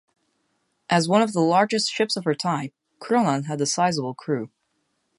[0.89, 4.49] As one of the largest ships of her time, "Kronan" had a sizable crew.